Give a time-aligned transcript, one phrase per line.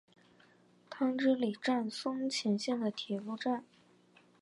[0.89, 3.63] 汤之里站松前线的铁路站。